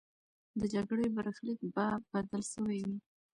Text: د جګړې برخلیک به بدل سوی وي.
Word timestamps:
د 0.59 0.61
جګړې 0.73 1.05
برخلیک 1.15 1.59
به 1.73 1.87
بدل 2.11 2.41
سوی 2.53 2.79
وي. 2.87 2.97